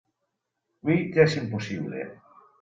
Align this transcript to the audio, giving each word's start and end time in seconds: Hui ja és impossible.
Hui 0.87 0.97
ja 1.19 1.27
és 1.31 1.37
impossible. 1.43 2.03